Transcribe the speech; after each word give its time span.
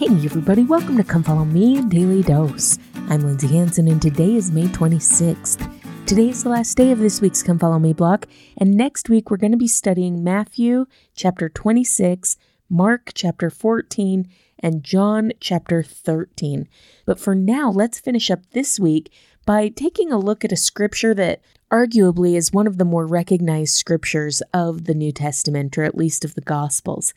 Hey, 0.00 0.06
everybody, 0.24 0.64
welcome 0.64 0.96
to 0.96 1.04
Come 1.04 1.22
Follow 1.22 1.44
Me 1.44 1.82
Daily 1.82 2.22
Dose. 2.22 2.78
I'm 3.10 3.20
Lindsay 3.20 3.48
Hanson, 3.48 3.86
and 3.86 4.00
today 4.00 4.34
is 4.34 4.50
May 4.50 4.64
26th. 4.64 5.70
Today 6.06 6.30
is 6.30 6.42
the 6.42 6.48
last 6.48 6.74
day 6.78 6.90
of 6.90 7.00
this 7.00 7.20
week's 7.20 7.42
Come 7.42 7.58
Follow 7.58 7.78
Me 7.78 7.92
block, 7.92 8.24
and 8.56 8.78
next 8.78 9.10
week 9.10 9.30
we're 9.30 9.36
going 9.36 9.52
to 9.52 9.58
be 9.58 9.68
studying 9.68 10.24
Matthew 10.24 10.86
chapter 11.14 11.50
26, 11.50 12.38
Mark 12.70 13.10
chapter 13.14 13.50
14, 13.50 14.26
and 14.58 14.82
John 14.82 15.32
chapter 15.38 15.82
13. 15.82 16.66
But 17.04 17.20
for 17.20 17.34
now, 17.34 17.70
let's 17.70 18.00
finish 18.00 18.30
up 18.30 18.40
this 18.52 18.80
week 18.80 19.12
by 19.44 19.68
taking 19.68 20.10
a 20.10 20.18
look 20.18 20.46
at 20.46 20.52
a 20.52 20.56
scripture 20.56 21.12
that 21.12 21.42
arguably 21.70 22.36
is 22.36 22.54
one 22.54 22.66
of 22.66 22.78
the 22.78 22.86
more 22.86 23.06
recognized 23.06 23.74
scriptures 23.76 24.40
of 24.54 24.86
the 24.86 24.94
New 24.94 25.12
Testament, 25.12 25.76
or 25.76 25.82
at 25.82 25.94
least 25.94 26.24
of 26.24 26.36
the 26.36 26.40
Gospels. 26.40 27.12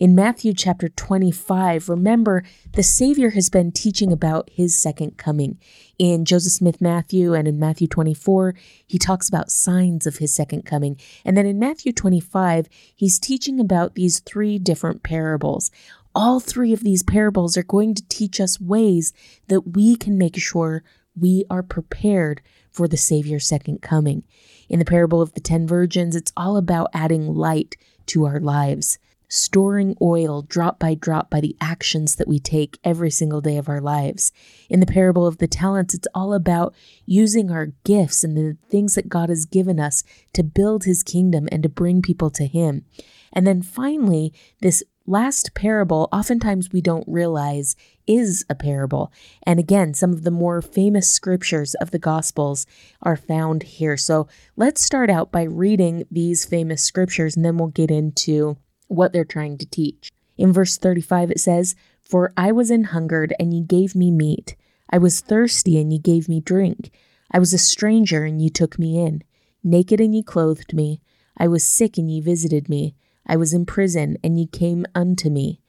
In 0.00 0.14
Matthew 0.14 0.54
chapter 0.54 0.88
25, 0.88 1.90
remember 1.90 2.42
the 2.72 2.82
Savior 2.82 3.32
has 3.32 3.50
been 3.50 3.70
teaching 3.70 4.10
about 4.10 4.48
his 4.50 4.74
second 4.74 5.18
coming. 5.18 5.58
In 5.98 6.24
Joseph 6.24 6.54
Smith 6.54 6.80
Matthew 6.80 7.34
and 7.34 7.46
in 7.46 7.58
Matthew 7.58 7.86
24, 7.86 8.54
he 8.86 8.96
talks 8.96 9.28
about 9.28 9.50
signs 9.50 10.06
of 10.06 10.16
his 10.16 10.32
second 10.32 10.64
coming. 10.64 10.98
And 11.22 11.36
then 11.36 11.44
in 11.44 11.58
Matthew 11.58 11.92
25, 11.92 12.66
he's 12.96 13.18
teaching 13.18 13.60
about 13.60 13.94
these 13.94 14.20
three 14.20 14.58
different 14.58 15.02
parables. 15.02 15.70
All 16.14 16.40
three 16.40 16.72
of 16.72 16.82
these 16.82 17.02
parables 17.02 17.58
are 17.58 17.62
going 17.62 17.94
to 17.94 18.08
teach 18.08 18.40
us 18.40 18.58
ways 18.58 19.12
that 19.48 19.74
we 19.76 19.96
can 19.96 20.16
make 20.16 20.38
sure 20.38 20.82
we 21.14 21.44
are 21.50 21.62
prepared 21.62 22.40
for 22.70 22.88
the 22.88 22.96
Savior's 22.96 23.46
second 23.46 23.82
coming. 23.82 24.24
In 24.70 24.78
the 24.78 24.86
parable 24.86 25.20
of 25.20 25.34
the 25.34 25.40
ten 25.40 25.66
virgins, 25.66 26.16
it's 26.16 26.32
all 26.38 26.56
about 26.56 26.88
adding 26.94 27.34
light 27.34 27.76
to 28.06 28.24
our 28.24 28.40
lives 28.40 28.98
storing 29.30 29.96
oil 30.02 30.42
drop 30.42 30.78
by 30.78 30.92
drop 30.92 31.30
by 31.30 31.40
the 31.40 31.56
actions 31.60 32.16
that 32.16 32.28
we 32.28 32.38
take 32.38 32.78
every 32.84 33.10
single 33.10 33.40
day 33.40 33.56
of 33.56 33.68
our 33.68 33.80
lives. 33.80 34.32
In 34.68 34.80
the 34.80 34.86
parable 34.86 35.26
of 35.26 35.38
the 35.38 35.46
talents, 35.46 35.94
it's 35.94 36.08
all 36.14 36.34
about 36.34 36.74
using 37.06 37.50
our 37.50 37.66
gifts 37.84 38.24
and 38.24 38.36
the 38.36 38.58
things 38.68 38.96
that 38.96 39.08
God 39.08 39.28
has 39.28 39.46
given 39.46 39.78
us 39.78 40.02
to 40.34 40.42
build 40.42 40.84
his 40.84 41.04
kingdom 41.04 41.48
and 41.52 41.62
to 41.62 41.68
bring 41.68 42.02
people 42.02 42.28
to 42.30 42.46
him. 42.46 42.84
And 43.32 43.46
then 43.46 43.62
finally, 43.62 44.34
this 44.60 44.82
last 45.06 45.54
parable, 45.54 46.08
oftentimes 46.12 46.72
we 46.72 46.80
don't 46.80 47.06
realize 47.06 47.76
is 48.08 48.44
a 48.50 48.56
parable. 48.56 49.12
And 49.44 49.60
again, 49.60 49.94
some 49.94 50.12
of 50.12 50.24
the 50.24 50.30
more 50.32 50.60
famous 50.60 51.08
scriptures 51.08 51.74
of 51.74 51.92
the 51.92 51.98
Gospels 52.00 52.66
are 53.02 53.16
found 53.16 53.62
here. 53.62 53.96
So 53.96 54.26
let's 54.56 54.82
start 54.82 55.08
out 55.08 55.30
by 55.30 55.42
reading 55.42 56.04
these 56.10 56.44
famous 56.44 56.82
scriptures 56.82 57.36
and 57.36 57.44
then 57.44 57.56
we'll 57.56 57.68
get 57.68 57.90
into 57.90 58.56
what 58.90 59.12
they're 59.12 59.24
trying 59.24 59.56
to 59.58 59.66
teach. 59.66 60.12
In 60.36 60.52
verse 60.52 60.76
35, 60.76 61.30
it 61.30 61.40
says, 61.40 61.74
For 62.00 62.32
I 62.36 62.52
was 62.52 62.70
an 62.70 62.84
hungered, 62.84 63.34
and 63.38 63.54
ye 63.54 63.62
gave 63.62 63.94
me 63.94 64.10
meat. 64.10 64.56
I 64.90 64.98
was 64.98 65.20
thirsty, 65.20 65.78
and 65.78 65.92
ye 65.92 65.98
gave 65.98 66.28
me 66.28 66.40
drink. 66.40 66.90
I 67.30 67.38
was 67.38 67.52
a 67.52 67.58
stranger, 67.58 68.24
and 68.24 68.40
ye 68.40 68.48
took 68.50 68.78
me 68.78 68.98
in. 68.98 69.22
Naked, 69.62 70.00
and 70.00 70.14
ye 70.14 70.22
clothed 70.22 70.72
me. 70.72 71.00
I 71.36 71.46
was 71.46 71.62
sick, 71.62 71.98
and 71.98 72.10
ye 72.10 72.20
visited 72.20 72.68
me. 72.68 72.94
I 73.26 73.36
was 73.36 73.52
in 73.52 73.66
prison, 73.66 74.16
and 74.24 74.38
ye 74.38 74.46
came 74.46 74.86
unto 74.94 75.30
me. 75.30 75.60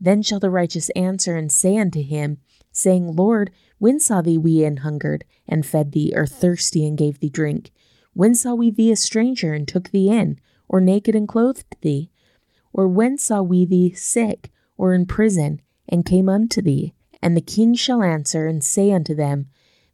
Then 0.00 0.22
shall 0.22 0.40
the 0.40 0.50
righteous 0.50 0.88
answer 0.90 1.36
and 1.36 1.52
say 1.52 1.76
unto 1.76 2.02
him, 2.02 2.38
saying, 2.70 3.16
Lord, 3.16 3.50
when 3.78 3.98
saw 3.98 4.22
thee 4.22 4.38
we 4.38 4.64
an 4.64 4.78
hungered, 4.78 5.24
and 5.48 5.66
fed 5.66 5.92
thee, 5.92 6.12
or 6.14 6.26
thirsty, 6.26 6.86
and 6.86 6.96
gave 6.96 7.18
thee 7.18 7.28
drink? 7.28 7.72
When 8.14 8.34
saw 8.34 8.54
we 8.54 8.70
thee 8.70 8.92
a 8.92 8.96
stranger, 8.96 9.52
and 9.52 9.66
took 9.66 9.90
thee 9.90 10.08
in, 10.08 10.38
or 10.68 10.80
naked, 10.80 11.16
and 11.16 11.26
clothed 11.26 11.76
thee? 11.80 12.11
Or 12.72 12.88
when 12.88 13.18
saw 13.18 13.42
we 13.42 13.64
thee 13.64 13.92
sick, 13.92 14.50
or 14.76 14.94
in 14.94 15.06
prison, 15.06 15.60
and 15.88 16.04
came 16.04 16.28
unto 16.28 16.62
thee? 16.62 16.94
And 17.20 17.36
the 17.36 17.40
king 17.40 17.74
shall 17.74 18.02
answer 18.02 18.46
and 18.46 18.64
say 18.64 18.90
unto 18.90 19.14
them, 19.14 19.46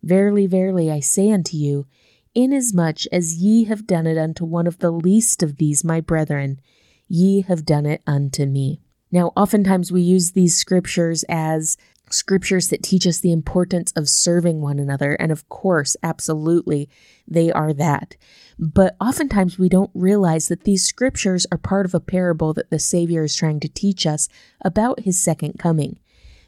Verily, 0.02 0.46
verily, 0.46 0.90
I 0.90 1.00
say 1.00 1.30
unto 1.30 1.56
you, 1.56 1.86
inasmuch 2.34 3.06
as 3.12 3.36
ye 3.36 3.64
have 3.64 3.86
done 3.86 4.06
it 4.06 4.16
unto 4.16 4.44
one 4.44 4.66
of 4.66 4.78
the 4.78 4.92
least 4.92 5.42
of 5.42 5.56
these 5.56 5.84
my 5.84 6.00
brethren, 6.00 6.60
ye 7.08 7.40
have 7.42 7.66
done 7.66 7.84
it 7.84 8.02
unto 8.06 8.46
me. 8.46 8.80
Now, 9.10 9.32
oftentimes 9.36 9.90
we 9.90 10.02
use 10.02 10.32
these 10.32 10.56
scriptures 10.56 11.24
as 11.28 11.76
scriptures 12.12 12.68
that 12.68 12.82
teach 12.82 13.06
us 13.06 13.20
the 13.20 13.32
importance 13.32 13.92
of 13.92 14.08
serving 14.08 14.60
one 14.60 14.78
another. 14.78 15.14
And 15.14 15.32
of 15.32 15.48
course, 15.48 15.96
absolutely, 16.02 16.88
they 17.26 17.50
are 17.52 17.72
that. 17.74 18.16
But 18.58 18.96
oftentimes 19.00 19.58
we 19.58 19.68
don't 19.68 19.90
realize 19.94 20.48
that 20.48 20.64
these 20.64 20.84
scriptures 20.84 21.46
are 21.52 21.58
part 21.58 21.86
of 21.86 21.94
a 21.94 22.00
parable 22.00 22.52
that 22.54 22.70
the 22.70 22.78
Savior 22.78 23.24
is 23.24 23.36
trying 23.36 23.60
to 23.60 23.68
teach 23.68 24.06
us 24.06 24.28
about 24.60 25.00
his 25.00 25.20
second 25.20 25.58
coming. 25.58 25.98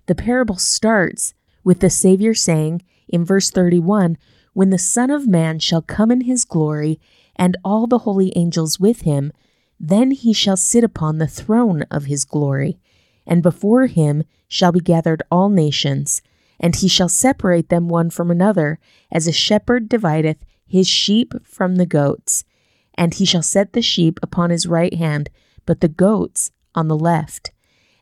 The 0.06 0.14
parable 0.14 0.56
starts 0.56 1.34
with 1.62 1.80
the 1.80 1.90
Savior 1.90 2.34
saying 2.34 2.82
in 3.08 3.24
verse 3.24 3.50
31 3.50 4.18
When 4.52 4.70
the 4.70 4.78
Son 4.78 5.10
of 5.10 5.28
Man 5.28 5.58
shall 5.58 5.82
come 5.82 6.10
in 6.10 6.22
his 6.22 6.44
glory, 6.44 7.00
and 7.36 7.56
all 7.64 7.86
the 7.86 7.98
holy 7.98 8.36
angels 8.36 8.78
with 8.78 9.02
him, 9.02 9.32
then 9.80 10.10
he 10.10 10.34
shall 10.34 10.58
sit 10.58 10.84
upon 10.84 11.16
the 11.16 11.26
throne 11.26 11.82
of 11.90 12.04
his 12.04 12.26
glory 12.26 12.78
and 13.26 13.42
before 13.42 13.86
him 13.86 14.24
shall 14.50 14.72
be 14.72 14.80
gathered 14.80 15.22
all 15.30 15.48
nations, 15.48 16.20
and 16.58 16.76
he 16.76 16.88
shall 16.88 17.08
separate 17.08 17.70
them 17.70 17.88
one 17.88 18.10
from 18.10 18.30
another, 18.30 18.78
as 19.10 19.26
a 19.26 19.32
shepherd 19.32 19.88
divideth 19.88 20.44
his 20.66 20.88
sheep 20.88 21.32
from 21.44 21.76
the 21.76 21.86
goats. 21.86 22.44
And 22.94 23.14
he 23.14 23.24
shall 23.24 23.42
set 23.42 23.72
the 23.72 23.80
sheep 23.80 24.18
upon 24.22 24.50
his 24.50 24.66
right 24.66 24.92
hand, 24.92 25.30
but 25.64 25.80
the 25.80 25.88
goats 25.88 26.50
on 26.74 26.88
the 26.88 26.98
left. 26.98 27.52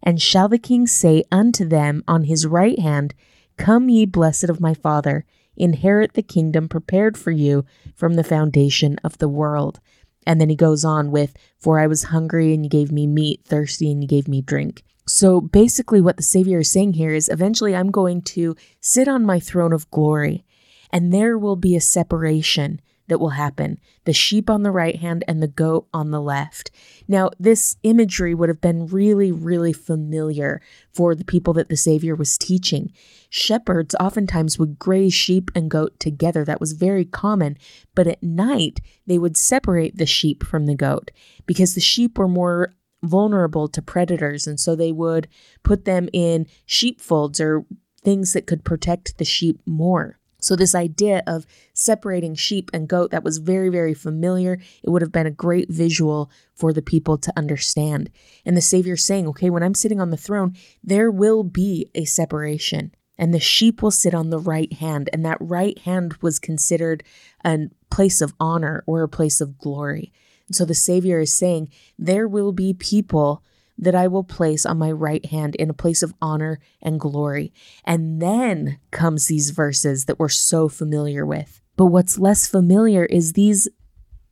And 0.03 0.21
shall 0.21 0.49
the 0.49 0.59
king 0.59 0.87
say 0.87 1.23
unto 1.31 1.69
them 1.69 2.03
on 2.09 2.25
his 2.25 2.47
right 2.47 2.79
hand, 2.79 3.15
Come 3.59 3.89
ye 3.89 4.07
blessed 4.07 4.45
of 4.45 4.61
my 4.61 4.73
Father, 4.73 5.25
inherit 5.57 6.15
the 6.15 6.23
kingdom 6.23 6.69
prepared 6.69 7.19
for 7.19 7.31
you 7.31 7.65
from 7.95 8.15
the 8.15 8.25
foundation 8.25 8.97
of 9.05 9.19
the 9.19 9.29
world. 9.29 9.81
And 10.27 10.41
then 10.41 10.49
he 10.49 10.57
goes 10.57 10.85
on 10.85 11.11
with, 11.11 11.37
For 11.59 11.79
I 11.79 11.87
was 11.87 12.05
hungry, 12.05 12.55
and 12.55 12.65
you 12.65 12.71
gave 12.71 12.91
me 12.91 13.07
meat, 13.07 13.43
thirsty, 13.45 13.91
and 13.93 14.03
you 14.03 14.09
gave 14.09 14.29
me 14.29 14.41
drink. 14.41 14.83
So 15.09 15.41
basically, 15.41 16.01
what 16.01 16.17
the 16.17 16.23
Savior 16.23 16.61
is 16.61 16.71
saying 16.71 16.93
here 16.95 17.15
is 17.15 17.29
eventually 17.29 17.75
I'm 17.75 17.91
going 17.91 18.23
to 18.23 18.55
sit 18.81 19.09
on 19.09 19.25
my 19.25 19.41
throne 19.41 19.73
of 19.73 19.91
glory, 19.91 20.45
and 20.93 21.13
there 21.13 21.39
will 21.39 21.57
be 21.57 21.75
a 21.75 21.81
separation 21.81 22.81
that 23.09 23.19
will 23.19 23.31
happen 23.31 23.79
the 24.05 24.13
sheep 24.13 24.49
on 24.49 24.63
the 24.63 24.71
right 24.71 24.97
hand 24.97 25.25
and 25.27 25.43
the 25.43 25.49
goat 25.49 25.87
on 25.93 26.11
the 26.11 26.21
left. 26.21 26.71
Now, 27.07 27.31
this 27.39 27.77
imagery 27.83 28.35
would 28.35 28.49
have 28.49 28.61
been 28.61 28.87
really, 28.87 29.33
really 29.33 29.73
familiar 29.73 30.63
for 30.93 31.15
the 31.15 31.25
people 31.25 31.53
that 31.55 31.69
the 31.69 31.77
Savior 31.77 32.15
was 32.15 32.39
teaching. 32.39 32.93
Shepherds 33.29 33.95
oftentimes 34.01 34.59
would 34.59 34.79
graze 34.79 35.13
sheep 35.13 35.51
and 35.55 35.71
goat 35.71 35.99
together. 36.01 36.45
That 36.45 36.61
was 36.61 36.73
very 36.73 37.05
common. 37.05 37.59
But 37.95 38.07
at 38.07 38.23
night, 38.23 38.81
they 39.07 39.19
would 39.19 39.37
separate 39.37 39.99
the 39.99 40.07
sheep 40.07 40.43
from 40.45 40.67
the 40.67 40.75
goat 40.75 41.11
because 41.47 41.75
the 41.75 41.81
sheep 41.81 42.19
were 42.19 42.29
more 42.29 42.75
vulnerable 43.03 43.69
to 43.69 43.83
predators, 43.83 44.47
and 44.47 44.59
so 44.59 44.75
they 44.75 44.93
would 44.93 45.29
put 45.63 45.85
them 45.85 46.09
in 46.13 46.47
sheepfolds 46.67 47.41
or 47.41 47.65
things 48.03 48.33
that 48.33 48.47
could 48.47 48.65
protect 48.65 49.19
the 49.19 49.25
sheep 49.25 49.61
more. 49.67 50.19
So, 50.41 50.55
this 50.55 50.75
idea 50.75 51.23
of 51.27 51.47
separating 51.75 52.37
sheep 52.37 52.71
and 52.73 52.89
goat 52.89 53.11
that 53.11 53.25
was 53.25 53.39
very, 53.39 53.71
very 53.71 53.93
familiar. 53.93 54.61
It 54.85 54.91
would 54.91 55.03
have 55.03 55.11
been 55.11 55.27
a 55.27 55.33
great 55.33 55.69
visual 55.69 56.31
for 56.55 56.73
the 56.73 56.83
people 56.83 57.19
to 57.19 57.33
understand. 57.37 58.11
And 58.45 58.57
the 58.57 58.61
Savior 58.61 58.97
saying, 58.97 59.27
okay, 59.29 59.51
when 59.51 59.65
I'm 59.65 59.75
sitting 59.75 60.01
on 60.01 60.11
the 60.11 60.17
throne, 60.17 60.55
there 60.83 61.11
will 61.11 61.43
be 61.43 61.91
a 61.95 62.05
separation, 62.05 62.95
and 63.19 63.35
the 63.35 63.41
sheep 63.41 63.83
will 63.83 63.91
sit 63.91 64.15
on 64.15 64.31
the 64.31 64.39
right 64.39 64.73
hand. 64.75 65.11
And 65.13 65.25
that 65.25 65.39
right 65.41 65.77
hand 65.81 66.15
was 66.23 66.39
considered 66.39 67.03
a 67.45 67.69
place 67.91 68.21
of 68.21 68.35
honor 68.39 68.85
or 68.87 69.03
a 69.03 69.09
place 69.09 69.41
of 69.41 69.59
glory. 69.59 70.13
And 70.49 70.57
so 70.57 70.65
the 70.65 70.75
Savior 70.75 71.21
is 71.21 71.33
saying, 71.33 71.71
There 71.99 72.27
will 72.27 72.53
be 72.53 72.75
people 72.75 73.43
that 73.79 73.95
I 73.95 74.09
will 74.09 74.25
place 74.25 74.67
on 74.67 74.79
my 74.79 74.91
right 74.91 75.25
hand 75.27 75.55
in 75.55 75.71
a 75.71 75.75
place 75.75 76.03
of 76.03 76.13
honor 76.21 76.59
and 76.83 76.99
glory. 76.99 77.53
And 77.85 78.21
then 78.21 78.81
comes 78.91 79.27
these 79.27 79.51
verses 79.51 80.07
that 80.07 80.19
we're 80.19 80.29
so 80.29 80.69
familiar 80.69 81.25
with. 81.25 81.61
But 81.77 81.87
what's 81.87 82.19
less 82.19 82.49
familiar 82.49 83.05
is 83.05 83.33
these 83.33 83.69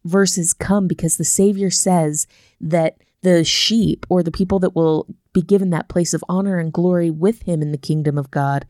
verses 0.04 0.52
come 0.52 0.88
because 0.88 1.16
the 1.16 1.24
Savior 1.24 1.70
says 1.70 2.26
that 2.60 2.98
the 3.22 3.44
sheep 3.44 4.04
or 4.08 4.22
the 4.22 4.32
people 4.32 4.58
that 4.60 4.74
will 4.74 5.06
be 5.32 5.42
given 5.42 5.70
that 5.70 5.88
place 5.88 6.12
of 6.12 6.24
honor 6.28 6.58
and 6.58 6.72
glory 6.72 7.10
with 7.10 7.42
him 7.42 7.62
in 7.62 7.72
the 7.72 7.78
kingdom 7.78 8.18
of 8.18 8.30
God 8.30 8.66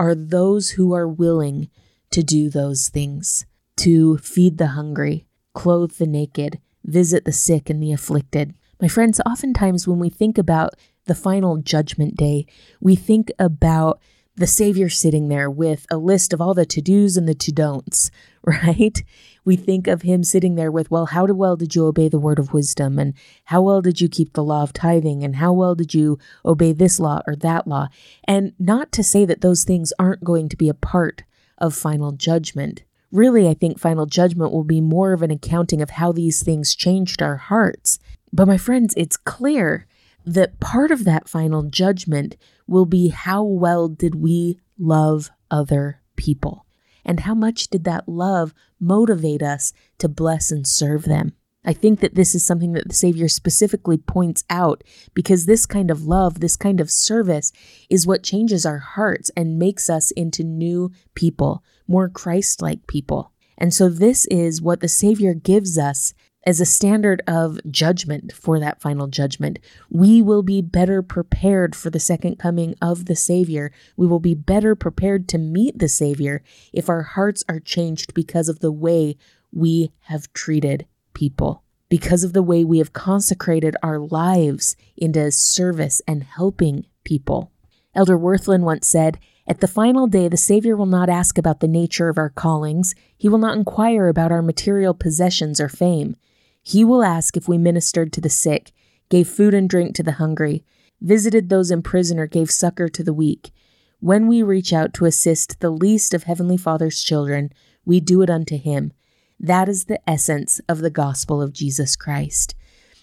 are 0.00 0.14
those 0.14 0.70
who 0.70 0.94
are 0.94 1.08
willing 1.08 1.68
to 2.10 2.22
do 2.22 2.48
those 2.48 2.88
things 2.88 3.44
to 3.76 4.18
feed 4.18 4.58
the 4.58 4.68
hungry, 4.68 5.26
clothe 5.52 5.92
the 5.92 6.06
naked, 6.06 6.58
visit 6.84 7.24
the 7.24 7.32
sick 7.32 7.68
and 7.68 7.82
the 7.82 7.92
afflicted. 7.92 8.54
My 8.80 8.88
friends, 8.88 9.20
oftentimes 9.26 9.88
when 9.88 9.98
we 9.98 10.08
think 10.08 10.38
about 10.38 10.74
the 11.06 11.14
final 11.14 11.56
judgment 11.56 12.16
day, 12.16 12.46
we 12.80 12.94
think 12.94 13.30
about 13.38 14.00
the 14.38 14.46
Savior 14.46 14.88
sitting 14.88 15.28
there 15.28 15.50
with 15.50 15.84
a 15.90 15.96
list 15.96 16.32
of 16.32 16.40
all 16.40 16.54
the 16.54 16.64
to 16.64 16.80
dos 16.80 17.16
and 17.16 17.28
the 17.28 17.34
to 17.34 17.50
don'ts, 17.50 18.10
right? 18.44 19.02
We 19.44 19.56
think 19.56 19.88
of 19.88 20.02
him 20.02 20.22
sitting 20.22 20.54
there 20.54 20.70
with, 20.70 20.90
well, 20.90 21.06
how 21.06 21.26
well 21.26 21.56
did 21.56 21.74
you 21.74 21.86
obey 21.86 22.08
the 22.08 22.20
word 22.20 22.38
of 22.38 22.52
wisdom? 22.52 22.98
And 22.98 23.14
how 23.46 23.62
well 23.62 23.82
did 23.82 24.00
you 24.00 24.08
keep 24.08 24.34
the 24.34 24.44
law 24.44 24.62
of 24.62 24.72
tithing? 24.72 25.24
And 25.24 25.36
how 25.36 25.52
well 25.52 25.74
did 25.74 25.92
you 25.92 26.18
obey 26.44 26.72
this 26.72 27.00
law 27.00 27.20
or 27.26 27.34
that 27.36 27.66
law? 27.66 27.88
And 28.24 28.52
not 28.58 28.92
to 28.92 29.02
say 29.02 29.24
that 29.24 29.40
those 29.40 29.64
things 29.64 29.92
aren't 29.98 30.22
going 30.22 30.48
to 30.50 30.56
be 30.56 30.68
a 30.68 30.74
part 30.74 31.24
of 31.58 31.74
final 31.74 32.12
judgment. 32.12 32.84
Really, 33.10 33.48
I 33.48 33.54
think 33.54 33.78
final 33.78 34.06
judgment 34.06 34.52
will 34.52 34.64
be 34.64 34.80
more 34.80 35.12
of 35.12 35.22
an 35.22 35.30
accounting 35.30 35.80
of 35.80 35.90
how 35.90 36.12
these 36.12 36.42
things 36.42 36.74
changed 36.74 37.22
our 37.22 37.36
hearts. 37.36 37.98
But 38.32 38.46
my 38.46 38.58
friends, 38.58 38.92
it's 38.96 39.16
clear 39.16 39.86
that 40.26 40.60
part 40.60 40.90
of 40.90 41.04
that 41.04 41.28
final 41.28 41.62
judgment 41.62 42.36
will 42.66 42.84
be 42.84 43.08
how 43.08 43.42
well 43.42 43.88
did 43.88 44.14
we 44.14 44.60
love 44.78 45.30
other 45.50 46.02
people? 46.16 46.66
And 47.04 47.20
how 47.20 47.34
much 47.34 47.68
did 47.68 47.84
that 47.84 48.06
love 48.06 48.52
motivate 48.78 49.42
us 49.42 49.72
to 49.96 50.08
bless 50.08 50.50
and 50.50 50.66
serve 50.66 51.04
them? 51.04 51.32
I 51.68 51.74
think 51.74 52.00
that 52.00 52.14
this 52.14 52.34
is 52.34 52.46
something 52.46 52.72
that 52.72 52.88
the 52.88 52.94
Savior 52.94 53.28
specifically 53.28 53.98
points 53.98 54.42
out 54.48 54.82
because 55.12 55.44
this 55.44 55.66
kind 55.66 55.90
of 55.90 56.06
love, 56.06 56.40
this 56.40 56.56
kind 56.56 56.80
of 56.80 56.90
service 56.90 57.52
is 57.90 58.06
what 58.06 58.22
changes 58.22 58.64
our 58.64 58.78
hearts 58.78 59.30
and 59.36 59.58
makes 59.58 59.90
us 59.90 60.10
into 60.12 60.42
new 60.42 60.90
people, 61.14 61.62
more 61.86 62.08
Christ 62.08 62.62
like 62.62 62.86
people. 62.86 63.32
And 63.58 63.74
so, 63.74 63.90
this 63.90 64.24
is 64.28 64.62
what 64.62 64.80
the 64.80 64.88
Savior 64.88 65.34
gives 65.34 65.76
us 65.76 66.14
as 66.46 66.58
a 66.58 66.64
standard 66.64 67.20
of 67.26 67.60
judgment 67.70 68.32
for 68.32 68.58
that 68.58 68.80
final 68.80 69.06
judgment. 69.06 69.58
We 69.90 70.22
will 70.22 70.42
be 70.42 70.62
better 70.62 71.02
prepared 71.02 71.76
for 71.76 71.90
the 71.90 72.00
second 72.00 72.38
coming 72.38 72.76
of 72.80 73.04
the 73.04 73.16
Savior. 73.16 73.72
We 73.94 74.06
will 74.06 74.20
be 74.20 74.34
better 74.34 74.74
prepared 74.74 75.28
to 75.28 75.38
meet 75.38 75.78
the 75.78 75.88
Savior 75.88 76.42
if 76.72 76.88
our 76.88 77.02
hearts 77.02 77.44
are 77.46 77.60
changed 77.60 78.14
because 78.14 78.48
of 78.48 78.60
the 78.60 78.72
way 78.72 79.18
we 79.52 79.92
have 80.04 80.32
treated 80.32 80.86
people, 81.18 81.64
because 81.88 82.22
of 82.22 82.32
the 82.32 82.44
way 82.44 82.62
we 82.62 82.78
have 82.78 82.92
consecrated 82.92 83.74
our 83.82 83.98
lives 83.98 84.76
into 84.96 85.32
service 85.32 86.00
and 86.06 86.22
helping 86.22 86.86
people. 87.02 87.50
Elder 87.92 88.16
Wirthlin 88.16 88.60
once 88.60 88.86
said, 88.86 89.18
At 89.44 89.60
the 89.60 89.66
final 89.66 90.06
day, 90.06 90.28
the 90.28 90.36
Savior 90.36 90.76
will 90.76 90.86
not 90.86 91.08
ask 91.08 91.36
about 91.36 91.58
the 91.58 91.66
nature 91.66 92.08
of 92.08 92.18
our 92.18 92.30
callings. 92.30 92.94
He 93.16 93.28
will 93.28 93.38
not 93.38 93.56
inquire 93.56 94.06
about 94.06 94.30
our 94.30 94.42
material 94.42 94.94
possessions 94.94 95.60
or 95.60 95.68
fame. 95.68 96.14
He 96.62 96.84
will 96.84 97.02
ask 97.02 97.36
if 97.36 97.48
we 97.48 97.58
ministered 97.58 98.12
to 98.12 98.20
the 98.20 98.30
sick, 98.30 98.70
gave 99.08 99.26
food 99.26 99.54
and 99.54 99.68
drink 99.68 99.96
to 99.96 100.04
the 100.04 100.12
hungry, 100.22 100.62
visited 101.00 101.48
those 101.48 101.72
in 101.72 101.82
prison, 101.82 102.20
or 102.20 102.28
gave 102.28 102.48
succor 102.48 102.88
to 102.90 103.02
the 103.02 103.12
weak. 103.12 103.50
When 103.98 104.28
we 104.28 104.44
reach 104.44 104.72
out 104.72 104.94
to 104.94 105.04
assist 105.04 105.58
the 105.58 105.70
least 105.70 106.14
of 106.14 106.22
Heavenly 106.22 106.56
Father's 106.56 107.02
children, 107.02 107.50
we 107.84 107.98
do 107.98 108.22
it 108.22 108.30
unto 108.30 108.56
Him. 108.56 108.92
That 109.40 109.68
is 109.68 109.84
the 109.84 110.00
essence 110.08 110.60
of 110.68 110.78
the 110.78 110.90
gospel 110.90 111.40
of 111.40 111.52
Jesus 111.52 111.96
Christ. 111.96 112.54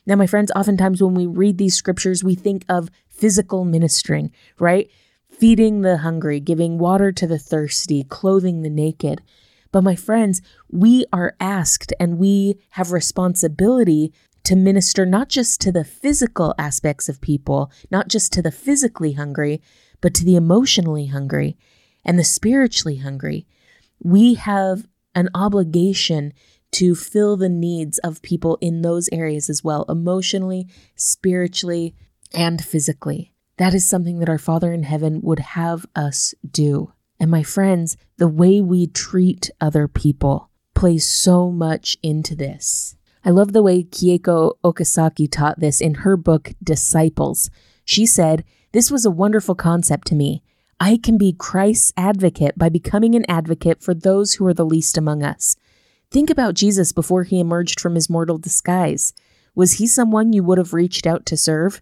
Now, 0.05 0.15
my 0.15 0.27
friends, 0.27 0.51
oftentimes 0.55 1.01
when 1.01 1.15
we 1.15 1.25
read 1.25 1.57
these 1.57 1.75
scriptures, 1.75 2.23
we 2.23 2.35
think 2.35 2.65
of 2.69 2.89
physical 3.07 3.65
ministering, 3.65 4.31
right? 4.59 4.89
Feeding 5.29 5.81
the 5.81 5.97
hungry, 5.97 6.39
giving 6.39 6.77
water 6.77 7.11
to 7.11 7.25
the 7.25 7.39
thirsty, 7.39 8.03
clothing 8.03 8.61
the 8.61 8.69
naked. 8.69 9.21
But 9.71 9.83
my 9.83 9.95
friends, 9.95 10.41
we 10.69 11.05
are 11.11 11.35
asked 11.39 11.93
and 11.99 12.17
we 12.17 12.59
have 12.71 12.91
responsibility 12.91 14.13
to 14.43 14.55
minister 14.55 15.05
not 15.05 15.27
just 15.27 15.59
to 15.61 15.71
the 15.71 15.83
physical 15.83 16.53
aspects 16.57 17.09
of 17.09 17.19
people, 17.19 17.71
not 17.89 18.07
just 18.07 18.31
to 18.33 18.41
the 18.41 18.51
physically 18.51 19.13
hungry, 19.13 19.61
but 20.01 20.13
to 20.13 20.23
the 20.23 20.35
emotionally 20.35 21.07
hungry 21.07 21.57
and 22.05 22.19
the 22.19 22.23
spiritually 22.23 22.97
hungry. 22.97 23.47
We 23.99 24.35
have 24.35 24.87
an 25.15 25.29
obligation 25.33 26.33
to 26.73 26.93
fill 26.93 27.37
the 27.37 27.49
needs 27.49 27.97
of 27.99 28.21
people 28.21 28.57
in 28.59 28.81
those 28.81 29.09
areas 29.11 29.49
as 29.49 29.63
well, 29.63 29.85
emotionally, 29.87 30.67
spiritually, 30.95 31.95
and 32.33 32.63
physically. 32.63 33.31
That 33.57 33.73
is 33.73 33.87
something 33.87 34.19
that 34.19 34.29
our 34.29 34.37
Father 34.37 34.73
in 34.73 34.83
heaven 34.83 35.21
would 35.21 35.39
have 35.39 35.85
us 35.95 36.33
do. 36.49 36.91
And 37.19 37.31
my 37.31 37.43
friends, 37.43 37.95
the 38.17 38.27
way 38.27 38.59
we 38.59 38.87
treat 38.87 39.49
other 39.61 39.87
people 39.87 40.49
plays 40.73 41.05
so 41.09 41.49
much 41.49 41.97
into 42.03 42.35
this. 42.35 42.97
I 43.23 43.29
love 43.29 43.53
the 43.53 43.63
way 43.63 43.83
Chieko 43.83 44.53
Okazaki 44.63 45.31
taught 45.31 45.59
this 45.59 45.81
in 45.81 45.95
her 45.95 46.17
book, 46.17 46.51
Disciples. 46.61 47.49
She 47.85 48.05
said, 48.05 48.43
This 48.73 48.91
was 48.91 49.05
a 49.05 49.11
wonderful 49.11 49.55
concept 49.55 50.07
to 50.07 50.15
me. 50.15 50.43
I 50.79 50.97
can 50.97 51.17
be 51.17 51.31
Christ's 51.31 51.93
advocate 51.95 52.57
by 52.57 52.67
becoming 52.67 53.15
an 53.15 53.25
advocate 53.29 53.81
for 53.81 53.93
those 53.93 54.33
who 54.33 54.45
are 54.45 54.53
the 54.53 54.65
least 54.65 54.97
among 54.97 55.23
us. 55.23 55.55
Think 56.11 56.29
about 56.29 56.53
Jesus 56.53 56.91
before 56.91 57.23
he 57.23 57.39
emerged 57.39 57.79
from 57.79 57.95
his 57.95 58.09
mortal 58.09 58.37
disguise. 58.37 59.13
Was 59.55 59.73
he 59.73 59.87
someone 59.87 60.33
you 60.33 60.43
would 60.43 60.57
have 60.57 60.73
reached 60.73 61.07
out 61.07 61.25
to 61.27 61.37
serve? 61.37 61.81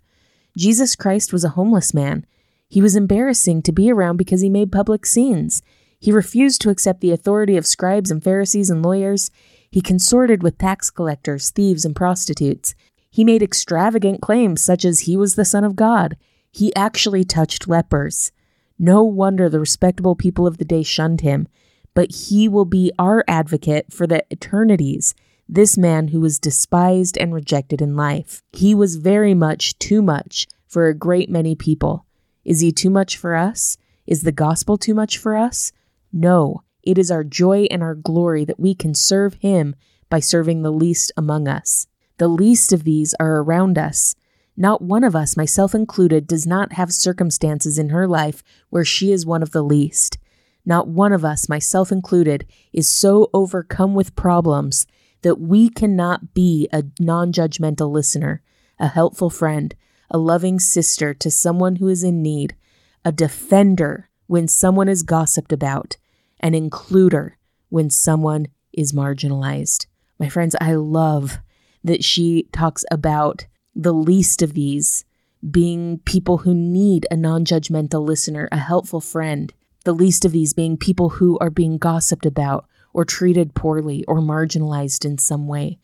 Jesus 0.55 0.95
Christ 0.95 1.33
was 1.33 1.43
a 1.43 1.49
homeless 1.49 1.91
man. 1.91 2.25
He 2.69 2.83
was 2.83 2.95
embarrassing 2.95 3.63
to 3.63 3.71
be 3.71 3.91
around 3.91 4.17
because 4.17 4.41
he 4.41 4.49
made 4.49 4.71
public 4.71 5.07
scenes. 5.07 5.63
He 5.99 6.11
refused 6.11 6.61
to 6.61 6.69
accept 6.69 7.01
the 7.01 7.11
authority 7.11 7.57
of 7.57 7.65
scribes 7.65 8.11
and 8.11 8.23
Pharisees 8.23 8.69
and 8.69 8.83
lawyers. 8.83 9.31
He 9.71 9.81
consorted 9.81 10.43
with 10.43 10.59
tax 10.59 10.91
collectors, 10.91 11.49
thieves, 11.49 11.83
and 11.83 11.95
prostitutes. 11.95 12.75
He 13.09 13.23
made 13.23 13.41
extravagant 13.41 14.21
claims 14.21 14.61
such 14.61 14.85
as 14.85 15.01
he 15.01 15.17
was 15.17 15.33
the 15.33 15.45
Son 15.45 15.63
of 15.63 15.75
God. 15.75 16.15
He 16.51 16.75
actually 16.75 17.23
touched 17.23 17.67
lepers. 17.67 18.31
No 18.77 19.03
wonder 19.03 19.49
the 19.49 19.59
respectable 19.59 20.15
people 20.15 20.47
of 20.47 20.57
the 20.57 20.65
day 20.65 20.83
shunned 20.83 21.21
him. 21.21 21.47
But 21.93 22.11
he 22.11 22.47
will 22.47 22.65
be 22.65 22.91
our 22.97 23.23
advocate 23.27 23.93
for 23.93 24.07
the 24.07 24.25
eternities, 24.31 25.13
this 25.47 25.77
man 25.77 26.07
who 26.07 26.19
was 26.19 26.39
despised 26.39 27.17
and 27.17 27.33
rejected 27.33 27.81
in 27.81 27.95
life. 27.95 28.41
He 28.51 28.73
was 28.73 28.95
very 28.95 29.35
much 29.35 29.77
too 29.77 30.01
much 30.01 30.47
for 30.65 30.87
a 30.87 30.95
great 30.95 31.29
many 31.29 31.53
people. 31.55 32.05
Is 32.43 32.61
he 32.61 32.71
too 32.71 32.89
much 32.89 33.15
for 33.15 33.35
us? 33.35 33.77
Is 34.07 34.23
the 34.23 34.31
gospel 34.31 34.77
too 34.77 34.95
much 34.95 35.17
for 35.17 35.37
us? 35.37 35.71
No, 36.11 36.63
it 36.81 36.97
is 36.97 37.11
our 37.11 37.23
joy 37.23 37.67
and 37.69 37.83
our 37.83 37.95
glory 37.95 38.43
that 38.45 38.59
we 38.59 38.73
can 38.73 38.93
serve 38.95 39.35
him 39.35 39.75
by 40.09 40.19
serving 40.19 40.61
the 40.61 40.71
least 40.71 41.11
among 41.15 41.47
us. 41.47 41.87
The 42.17 42.27
least 42.27 42.73
of 42.73 42.83
these 42.83 43.13
are 43.19 43.37
around 43.37 43.77
us. 43.77 44.15
Not 44.55 44.81
one 44.81 45.03
of 45.03 45.15
us, 45.15 45.35
myself 45.35 45.73
included, 45.73 46.27
does 46.27 46.45
not 46.45 46.73
have 46.73 46.93
circumstances 46.93 47.79
in 47.79 47.89
her 47.89 48.07
life 48.07 48.43
where 48.69 48.85
she 48.85 49.11
is 49.11 49.25
one 49.25 49.41
of 49.41 49.51
the 49.51 49.63
least. 49.63 50.17
Not 50.65 50.87
one 50.87 51.11
of 51.11 51.25
us, 51.25 51.49
myself 51.49 51.91
included, 51.91 52.45
is 52.71 52.87
so 52.87 53.29
overcome 53.33 53.95
with 53.95 54.15
problems 54.15 54.85
that 55.23 55.39
we 55.39 55.69
cannot 55.69 56.33
be 56.33 56.69
a 56.71 56.83
non 56.99 57.31
judgmental 57.31 57.91
listener, 57.91 58.41
a 58.79 58.87
helpful 58.87 59.29
friend, 59.29 59.75
a 60.09 60.17
loving 60.17 60.59
sister 60.59 61.13
to 61.15 61.31
someone 61.31 61.77
who 61.77 61.87
is 61.87 62.03
in 62.03 62.21
need, 62.21 62.55
a 63.03 63.11
defender 63.11 64.09
when 64.27 64.47
someone 64.47 64.87
is 64.87 65.03
gossiped 65.03 65.51
about, 65.51 65.97
an 66.39 66.53
includer 66.53 67.31
when 67.69 67.89
someone 67.89 68.47
is 68.71 68.93
marginalized. 68.93 69.87
My 70.19 70.29
friends, 70.29 70.55
I 70.61 70.75
love 70.75 71.39
that 71.83 72.03
she 72.03 72.47
talks 72.53 72.85
about 72.91 73.47
the 73.75 73.93
least 73.93 74.41
of 74.41 74.53
these 74.53 75.05
being 75.49 75.99
people 76.05 76.39
who 76.39 76.53
need 76.53 77.05
a 77.11 77.17
non 77.17 77.45
judgmental 77.45 78.05
listener, 78.05 78.47
a 78.51 78.57
helpful 78.57 79.01
friend. 79.01 79.53
The 79.83 79.93
least 79.93 80.23
of 80.23 80.31
these 80.31 80.53
being 80.53 80.77
people 80.77 81.09
who 81.09 81.37
are 81.39 81.49
being 81.49 81.77
gossiped 81.77 82.25
about 82.25 82.65
or 82.93 83.03
treated 83.03 83.53
poorly 83.53 84.05
or 84.05 84.19
marginalized 84.19 85.03
in 85.03 85.17
some 85.17 85.47
way. 85.47 85.79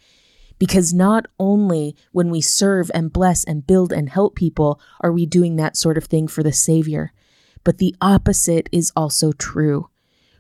Because 0.58 0.94
not 0.94 1.26
only 1.40 1.96
when 2.12 2.30
we 2.30 2.42
serve 2.42 2.92
and 2.94 3.12
bless 3.12 3.44
and 3.44 3.66
build 3.66 3.92
and 3.92 4.10
help 4.10 4.36
people 4.36 4.80
are 5.02 5.12
we 5.12 5.26
doing 5.26 5.56
that 5.56 5.76
sort 5.76 5.98
of 5.98 6.06
thing 6.06 6.28
for 6.28 6.44
the 6.44 6.54
Savior, 6.54 7.12
but 7.64 7.78
the 7.78 7.96
opposite 8.02 8.70
is 8.72 8.92
also 8.96 9.32
true. 9.32 9.90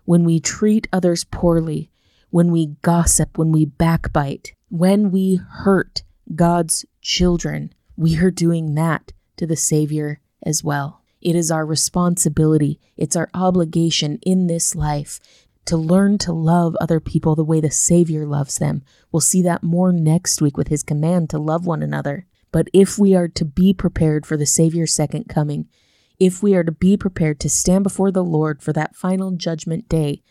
When 0.05 0.23
we 0.23 0.39
treat 0.39 0.87
others 0.91 1.23
poorly, 1.23 1.89
when 2.29 2.51
we 2.51 2.77
gossip, 2.81 3.37
when 3.37 3.51
we 3.51 3.65
backbite, 3.65 4.53
when 4.69 5.11
we 5.11 5.35
hurt 5.35 6.03
God's 6.35 6.85
children, 7.01 7.73
we 7.95 8.17
are 8.19 8.31
doing 8.31 8.75
that 8.75 9.11
to 9.37 9.45
the 9.45 9.55
Savior 9.55 10.19
as 10.43 10.63
well. 10.63 11.01
It 11.21 11.35
is 11.35 11.51
our 11.51 11.65
responsibility, 11.65 12.79
it's 12.95 13.15
our 13.15 13.29
obligation 13.33 14.19
in 14.21 14.47
this 14.47 14.75
life 14.75 15.19
to 15.65 15.77
learn 15.77 16.17
to 16.17 16.33
love 16.33 16.75
other 16.81 16.99
people 16.99 17.35
the 17.35 17.43
way 17.43 17.61
the 17.61 17.69
Savior 17.69 18.25
loves 18.25 18.57
them. 18.57 18.81
We'll 19.11 19.19
see 19.19 19.41
that 19.43 19.61
more 19.61 19.91
next 19.91 20.41
week 20.41 20.57
with 20.57 20.69
his 20.69 20.81
command 20.81 21.29
to 21.29 21.37
love 21.37 21.67
one 21.67 21.83
another. 21.83 22.25
But 22.51 22.69
if 22.73 22.97
we 22.97 23.13
are 23.13 23.27
to 23.27 23.45
be 23.45 23.73
prepared 23.73 24.25
for 24.25 24.35
the 24.35 24.47
Savior's 24.47 24.93
second 24.93 25.25
coming, 25.25 25.67
if 26.19 26.41
we 26.41 26.55
are 26.55 26.63
to 26.63 26.71
be 26.71 26.97
prepared 26.97 27.39
to 27.41 27.49
stand 27.49 27.83
before 27.83 28.11
the 28.11 28.23
Lord 28.23 28.61
for 28.63 28.73
that 28.73 28.95
final 28.95 29.31
judgment 29.31 29.87
day, 29.87 30.23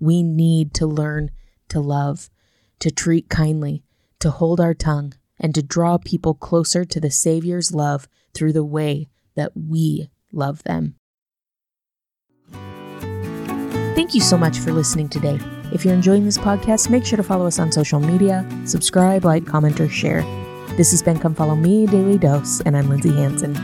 we 0.00 0.22
need 0.22 0.72
to 0.74 0.86
learn 0.86 1.30
to 1.68 1.80
love, 1.80 2.30
to 2.78 2.90
treat 2.90 3.28
kindly, 3.28 3.82
to 4.20 4.30
hold 4.30 4.60
our 4.60 4.74
tongue, 4.74 5.12
and 5.38 5.54
to 5.54 5.62
draw 5.62 5.98
people 5.98 6.34
closer 6.34 6.84
to 6.84 7.00
the 7.00 7.10
Savior's 7.10 7.72
love 7.72 8.08
through 8.34 8.52
the 8.52 8.64
way 8.64 9.08
that 9.34 9.52
we 9.54 10.08
love 10.32 10.62
them. 10.64 10.96
Thank 13.94 14.14
you 14.14 14.20
so 14.20 14.36
much 14.36 14.58
for 14.58 14.72
listening 14.72 15.08
today. 15.08 15.38
If 15.72 15.84
you're 15.84 15.94
enjoying 15.94 16.24
this 16.24 16.38
podcast, 16.38 16.90
make 16.90 17.04
sure 17.04 17.16
to 17.16 17.22
follow 17.22 17.46
us 17.46 17.58
on 17.58 17.72
social 17.72 17.98
media, 17.98 18.48
subscribe, 18.64 19.24
like, 19.24 19.46
comment, 19.46 19.80
or 19.80 19.88
share. 19.88 20.22
This 20.76 20.90
has 20.90 21.02
been 21.02 21.18
Come 21.18 21.34
Follow 21.34 21.56
Me 21.56 21.86
Daily 21.86 22.18
Dose, 22.18 22.60
and 22.60 22.76
I'm 22.76 22.88
Lindsay 22.88 23.14
Hanson. 23.14 23.54